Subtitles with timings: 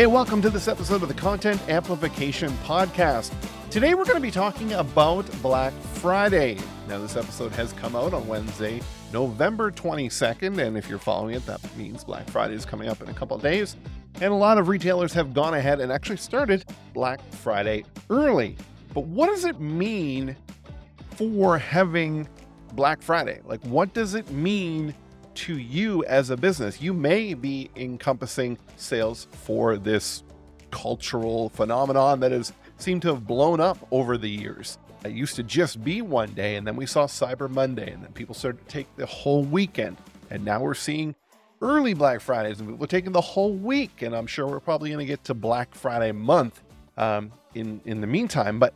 [0.00, 3.34] Hey, welcome to this episode of the Content Amplification Podcast.
[3.68, 6.56] Today we're going to be talking about Black Friday.
[6.88, 8.80] Now, this episode has come out on Wednesday,
[9.12, 13.10] November 22nd, and if you're following it, that means Black Friday is coming up in
[13.10, 13.76] a couple days.
[14.22, 18.56] And a lot of retailers have gone ahead and actually started Black Friday early.
[18.94, 20.34] But what does it mean
[21.10, 22.26] for having
[22.72, 23.42] Black Friday?
[23.44, 24.94] Like, what does it mean
[25.40, 26.82] to you as a business.
[26.82, 30.22] You may be encompassing sales for this
[30.70, 34.76] cultural phenomenon that has seemed to have blown up over the years.
[35.02, 38.12] It used to just be one day, and then we saw Cyber Monday, and then
[38.12, 39.96] people started to take the whole weekend.
[40.28, 41.14] And now we're seeing
[41.62, 44.02] early Black Fridays, and people are taking the whole week.
[44.02, 46.60] And I'm sure we're probably going to get to Black Friday month
[46.98, 48.58] um, in in the meantime.
[48.58, 48.74] But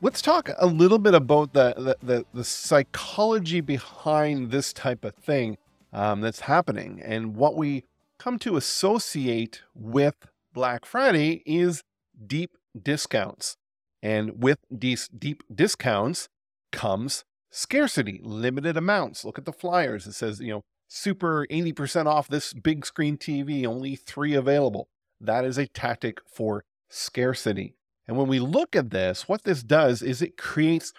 [0.00, 5.12] let's talk a little bit about the, the the, the psychology behind this type of
[5.16, 5.58] thing
[5.92, 7.00] um, that's happening.
[7.04, 7.84] And what we
[8.18, 10.14] come to associate with
[10.52, 11.82] Black Friday is
[12.26, 13.56] deep discounts.
[14.02, 16.28] And with these deep discounts
[16.72, 19.24] comes scarcity, limited amounts.
[19.24, 20.06] Look at the flyers.
[20.06, 24.88] It says, you know, super 80% off this big screen TV, only three available.
[25.20, 27.74] That is a tactic for scarcity.
[28.06, 30.92] And when we look at this, what this does is it creates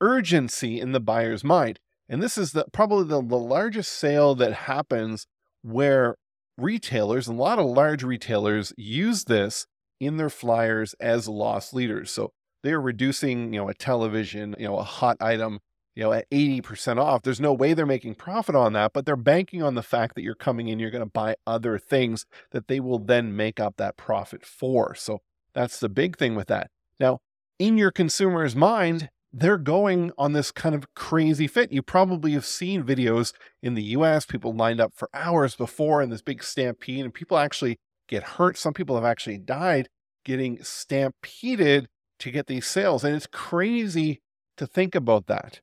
[0.00, 1.78] urgency in the buyer's mind.
[2.12, 5.26] And this is the, probably the, the largest sale that happens
[5.62, 6.16] where
[6.58, 9.66] retailers, a lot of large retailers use this
[9.98, 12.10] in their flyers as loss leaders.
[12.10, 15.60] So they're reducing, you know, a television, you know, a hot item,
[15.94, 17.22] you know, at 80% off.
[17.22, 20.22] There's no way they're making profit on that, but they're banking on the fact that
[20.22, 23.78] you're coming in, you're going to buy other things that they will then make up
[23.78, 24.94] that profit for.
[24.94, 25.20] So
[25.54, 26.70] that's the big thing with that.
[27.00, 27.20] Now,
[27.58, 31.72] in your consumer's mind, they're going on this kind of crazy fit.
[31.72, 33.32] You probably have seen videos
[33.62, 37.38] in the US, people lined up for hours before in this big stampede, and people
[37.38, 37.78] actually
[38.08, 38.58] get hurt.
[38.58, 39.88] Some people have actually died
[40.24, 41.88] getting stampeded
[42.18, 43.04] to get these sales.
[43.04, 44.20] And it's crazy
[44.56, 45.60] to think about that.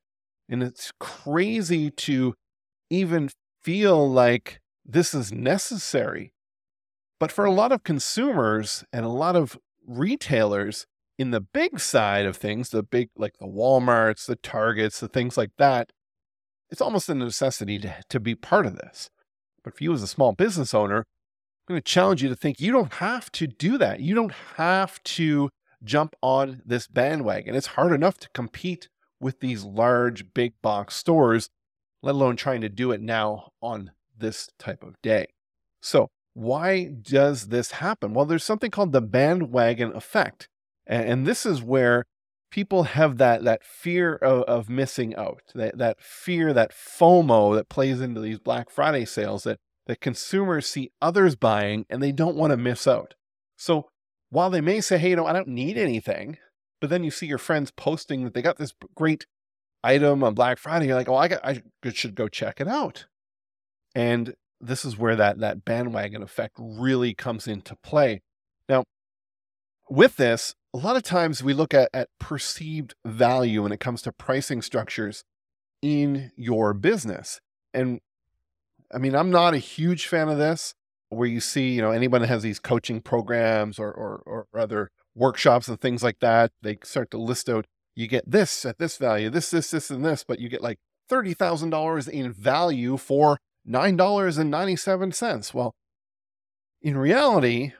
[0.49, 2.33] And it's crazy to
[2.89, 3.29] even
[3.61, 6.33] feel like this is necessary.
[7.19, 10.85] But for a lot of consumers and a lot of retailers,
[11.19, 15.37] in the big side of things, the big, like the Walmarts, the Targets, the things
[15.37, 15.91] like that,
[16.69, 19.09] it's almost a necessity to, to be part of this.
[19.61, 22.61] But for you as a small business owner, I'm going to challenge you to think
[22.61, 23.99] you don't have to do that.
[23.99, 25.49] You don't have to
[25.83, 27.53] jump on this bandwagon.
[27.53, 28.87] It's hard enough to compete
[29.19, 31.49] with these large big box stores,
[32.01, 35.27] let alone trying to do it now on this type of day.
[35.81, 38.13] So, why does this happen?
[38.13, 40.47] Well, there's something called the bandwagon effect.
[40.89, 42.05] And, and this is where
[42.51, 47.69] people have that that fear of, of missing out, that, that fear, that FOMO that
[47.69, 52.35] plays into these Black Friday sales that, that consumers see others buying and they don't
[52.35, 53.13] want to miss out.
[53.55, 53.89] So
[54.31, 56.37] while they may say, hey, you know, I don't need anything,
[56.81, 59.27] but then you see your friends posting that they got this great
[59.83, 61.61] item on Black Friday, you're like, oh, I, got, I
[61.93, 63.05] should go check it out.
[63.95, 68.21] And this is where that, that bandwagon effect really comes into play.
[68.67, 68.83] Now,
[69.89, 74.01] with this, a lot of times we look at, at perceived value when it comes
[74.03, 75.23] to pricing structures
[75.81, 77.39] in your business.
[77.73, 77.99] And
[78.93, 80.75] I mean, I'm not a huge fan of this
[81.09, 84.89] where you see, you know, anyone that has these coaching programs or, or, or other
[85.15, 87.65] workshops and things like that, they start to list out,
[87.95, 90.77] you get this at this value, this, this, this, and this, but you get like
[91.09, 95.53] $30,000 in value for $9.97.
[95.53, 95.73] Well,
[96.81, 97.73] in reality,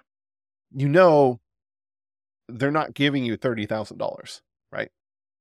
[0.72, 1.40] you know
[2.50, 4.42] they're not giving you $30,000,
[4.72, 4.90] right?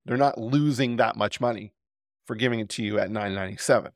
[0.04, 1.72] They're not losing that much money
[2.26, 3.92] for giving it to you at 997,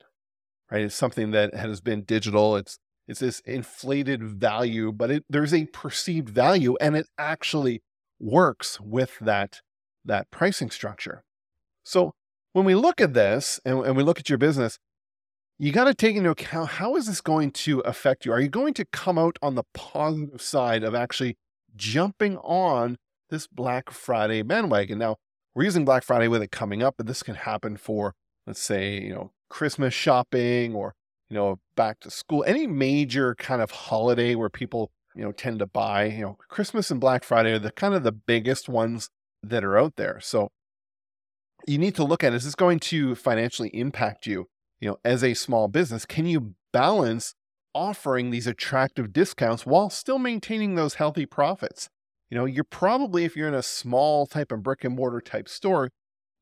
[0.70, 0.82] right?
[0.82, 2.56] It's something that has been digital.
[2.56, 2.78] It's
[3.08, 7.82] it's this inflated value, but it, there's a perceived value and it actually
[8.20, 9.60] works with that,
[10.04, 11.24] that pricing structure.
[11.84, 12.12] So
[12.52, 14.78] when we look at this and, and we look at your business,
[15.58, 18.32] you got to take into account how is this going to affect you?
[18.32, 21.36] Are you going to come out on the positive side of actually
[21.74, 22.98] jumping on
[23.32, 24.98] this Black Friday bandwagon?
[24.98, 25.16] Now,
[25.54, 28.14] we're using Black Friday with it coming up, but this can happen for,
[28.46, 30.94] let's say, you know, Christmas shopping or,
[31.28, 35.58] you know, back to school, any major kind of holiday where people, you know, tend
[35.58, 39.10] to buy, you know, Christmas and Black Friday are the kind of the biggest ones
[39.42, 40.20] that are out there.
[40.20, 40.50] So
[41.66, 44.48] you need to look at is this going to financially impact you,
[44.80, 46.06] you know, as a small business?
[46.06, 47.34] Can you balance
[47.74, 51.88] offering these attractive discounts while still maintaining those healthy profits?
[52.32, 55.50] You know, you're probably, if you're in a small type of brick and mortar type
[55.50, 55.90] store,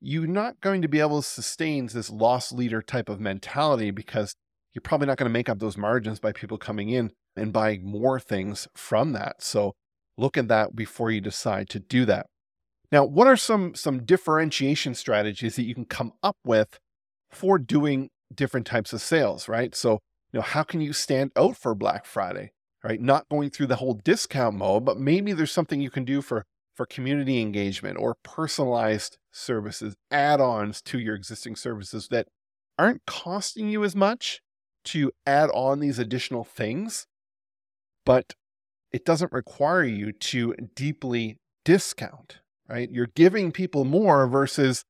[0.00, 4.36] you're not going to be able to sustain this loss leader type of mentality because
[4.72, 7.84] you're probably not going to make up those margins by people coming in and buying
[7.84, 9.42] more things from that.
[9.42, 9.72] So
[10.16, 12.26] look at that before you decide to do that.
[12.92, 16.78] Now, what are some some differentiation strategies that you can come up with
[17.32, 19.74] for doing different types of sales, right?
[19.74, 19.98] So,
[20.32, 22.52] you know, how can you stand out for Black Friday?
[22.84, 23.00] Right?
[23.00, 26.44] Not going through the whole discount mode, but maybe there's something you can do for
[26.74, 32.26] for community engagement or personalized services, add-ons to your existing services that
[32.78, 34.40] aren't costing you as much
[34.84, 37.06] to add on these additional things,
[38.06, 38.34] but
[38.92, 41.36] it doesn't require you to deeply
[41.66, 42.38] discount,
[42.68, 42.90] right?
[42.90, 44.84] You're giving people more versus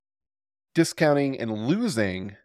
[0.73, 2.37] discounting and losing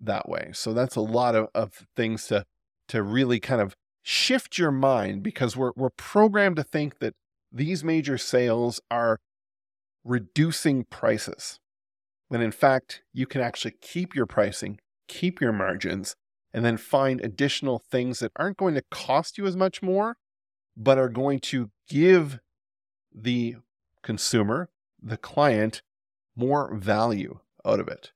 [0.00, 0.50] that way.
[0.54, 2.44] So that's a lot of, of things to
[2.88, 3.74] to really kind of
[4.04, 7.14] shift your mind because we're, we're programmed to think that
[7.50, 9.18] these major sales are
[10.04, 11.58] reducing prices.
[12.28, 14.78] When in fact, you can actually keep your pricing,
[15.08, 16.14] keep your margins,
[16.52, 20.16] and then find additional things that aren't going to cost you as much more,
[20.76, 22.40] but are going to give
[23.12, 23.56] the
[24.02, 24.68] consumer,
[25.02, 25.82] the client,
[26.36, 28.12] more value out of it.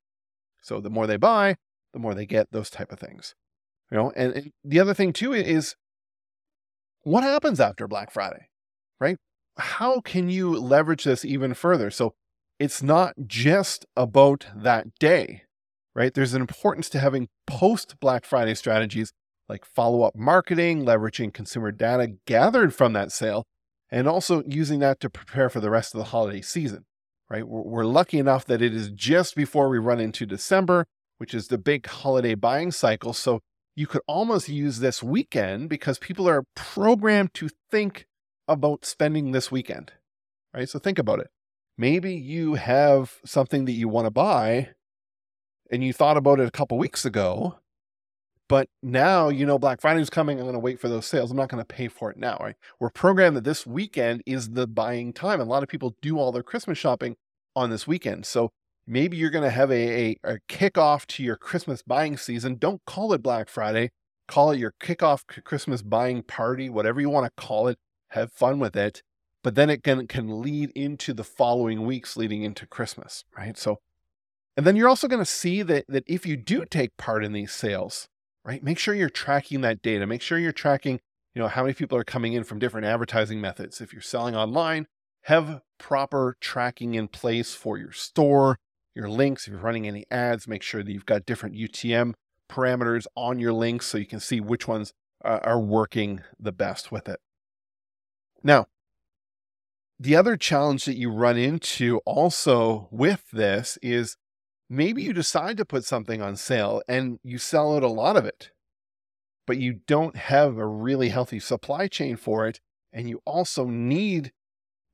[0.61, 1.56] So the more they buy,
[1.94, 3.35] the more they get those type of things.
[3.90, 5.75] You know, and, and the other thing too is
[7.02, 8.49] what happens after Black Friday,
[9.00, 9.17] right?
[9.56, 11.90] How can you leverage this even further?
[11.90, 12.14] So
[12.58, 15.43] it's not just about that day,
[15.94, 16.12] right?
[16.12, 19.12] There's an importance to having post Black Friday strategies
[19.49, 23.46] like follow up marketing, leveraging consumer data gathered from that sale,
[23.90, 26.85] and also using that to prepare for the rest of the holiday season,
[27.31, 27.49] right?
[27.49, 30.87] We're, lucky enough that it is just before we run into December,
[31.17, 33.14] which is the big holiday buying cycle.
[33.14, 33.40] So
[33.78, 38.08] you could almost use this weekend because people are programmed to think
[38.48, 39.92] about spending this weekend,
[40.52, 40.69] right?
[40.69, 41.28] So think about it.
[41.76, 44.70] Maybe you have something that you want to buy
[45.70, 47.60] and you thought about it a couple weeks ago,
[48.48, 50.38] but now you know Black Friday is coming.
[50.38, 51.30] I'm going to wait for those sales.
[51.30, 52.56] I'm not going to pay for it now, right?
[52.80, 55.40] We're programmed that this weekend is the buying time.
[55.40, 57.14] And a lot of people do all their Christmas shopping
[57.54, 58.26] on this weekend.
[58.26, 58.50] So
[58.88, 62.56] maybe you're going to have a, a, a kickoff to your Christmas buying season.
[62.56, 63.90] Don't call it Black Friday.
[64.26, 67.79] Call it your kickoff Christmas buying party, whatever you want to call it.
[68.08, 69.02] Have fun with it.
[69.44, 73.56] But then it can, can lead into the following weeks leading into Christmas, right?
[73.56, 73.76] So,
[74.56, 77.32] and then you're also going to see that, that if you do take part in
[77.32, 78.08] these sales,
[78.44, 80.06] right, make sure you're tracking that data.
[80.06, 81.00] Make sure you're tracking,
[81.35, 83.81] you know, how many people are coming in from different advertising methods.
[83.81, 84.87] If you're selling online,
[85.23, 88.59] have proper tracking in place for your store,
[88.95, 89.47] your links.
[89.47, 92.14] If you're running any ads, make sure that you've got different UTM
[92.49, 94.92] parameters on your links so you can see which ones
[95.25, 97.21] uh, are working the best with it.
[98.42, 98.66] Now,
[99.99, 104.16] the other challenge that you run into also with this is
[104.71, 108.25] maybe you decide to put something on sale and you sell out a lot of
[108.25, 108.52] it,
[109.47, 112.61] but you don't have a really healthy supply chain for it.
[112.92, 114.33] And you also need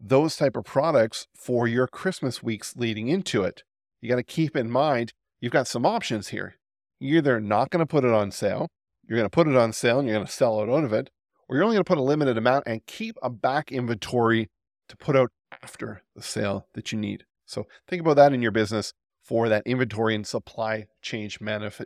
[0.00, 3.62] those type of products for your Christmas weeks leading into it
[4.04, 6.56] you got to keep in mind you've got some options here.
[7.00, 8.68] You're either not going to put it on sale,
[9.06, 11.10] you're going to put it on sale and you're going to sell out of it,
[11.48, 14.48] or you're only going to put a limited amount and keep a back inventory
[14.88, 15.30] to put out
[15.62, 17.24] after the sale that you need.
[17.46, 18.92] So think about that in your business
[19.22, 21.30] for that inventory and supply chain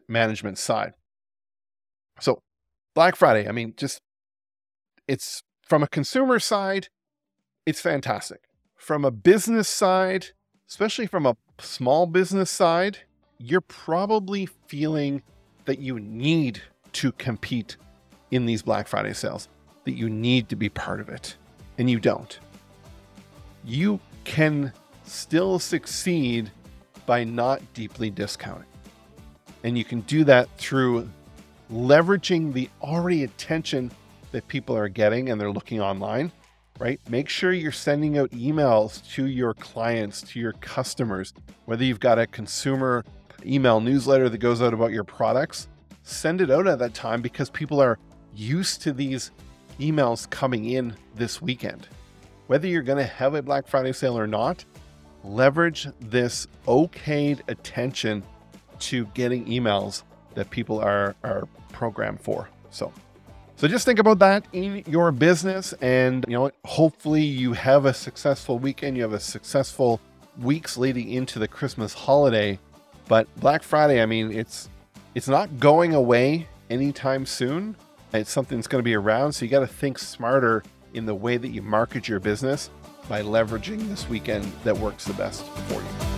[0.09, 0.95] management side.
[2.21, 2.43] So
[2.95, 4.01] Black Friday, I mean, just
[5.07, 6.89] it's from a consumer side,
[7.67, 8.41] it's fantastic.
[8.77, 10.29] From a business side,
[10.69, 12.99] especially from a small business side,
[13.39, 15.23] you're probably feeling
[15.65, 16.61] that you need
[16.93, 17.77] to compete
[18.31, 19.49] in these Black Friday sales,
[19.85, 21.37] that you need to be part of it,
[21.79, 22.39] and you don't.
[23.65, 24.73] You can
[25.05, 26.51] still succeed
[27.07, 28.67] by not deeply discounting.
[29.65, 31.09] And you can do that through
[31.73, 33.91] leveraging the already attention
[34.33, 36.31] that people are getting and they're looking online,
[36.79, 37.01] right?
[37.09, 42.19] Make sure you're sending out emails to your clients, to your customers, whether you've got
[42.19, 43.05] a consumer
[43.45, 45.69] email newsletter that goes out about your products,
[46.03, 47.99] send it out at that time because people are
[48.35, 49.31] used to these
[49.79, 51.89] emails coming in this weekend.
[52.47, 54.65] Whether you're going to have a Black Friday sale or not,
[55.25, 58.23] leverage this okayed attention
[58.81, 60.05] to getting emails
[60.35, 62.49] that people are, are programmed for.
[62.71, 62.93] So,
[63.59, 67.93] so just think about that in your business and you know hopefully you have a
[67.93, 70.00] successful weekend, you have a successful
[70.38, 72.61] weeks leading into the Christmas holiday.
[73.09, 74.69] But Black Friday, I mean, it's
[75.17, 77.75] it's not going away anytime soon.
[78.12, 80.62] It's something that's going to be around, so you got to think smarter
[80.95, 82.71] in the way that you market your business
[83.09, 86.18] by leveraging this weekend that works the best for you.